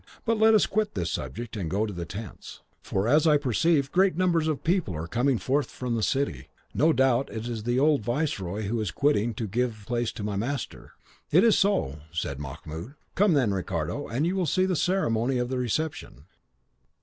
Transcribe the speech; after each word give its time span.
But 0.25 0.39
let 0.39 0.55
us 0.55 0.65
quit 0.65 0.95
this 0.95 1.11
subject, 1.11 1.55
and 1.55 1.69
go 1.69 1.85
to 1.85 1.93
the 1.93 2.05
tents, 2.07 2.61
for, 2.81 3.07
as 3.07 3.27
I 3.27 3.37
perceive, 3.37 3.91
great 3.91 4.17
numbers 4.17 4.47
of 4.47 4.63
people 4.63 4.95
are 4.95 5.05
coming 5.05 5.37
forth 5.37 5.69
from 5.69 5.93
the 5.93 6.01
city; 6.01 6.49
no 6.73 6.91
doubt 6.91 7.29
it 7.31 7.47
is 7.47 7.65
the 7.65 7.77
old 7.79 8.01
viceroy 8.01 8.63
who 8.63 8.81
is 8.81 8.89
quitting 8.89 9.29
it 9.29 9.37
to 9.37 9.47
give 9.47 9.83
place 9.85 10.11
to 10.13 10.23
my 10.23 10.35
master." 10.35 10.93
"It 11.29 11.43
is 11.43 11.55
so," 11.55 11.99
said 12.11 12.39
Mahmoud. 12.39 12.95
"Come 13.13 13.33
then, 13.33 13.53
Ricardo, 13.53 14.07
and 14.07 14.25
you 14.25 14.35
will 14.35 14.47
see 14.47 14.65
the 14.65 14.75
ceremony 14.75 15.37
of 15.37 15.49
the 15.49 15.59
reception." 15.59 16.25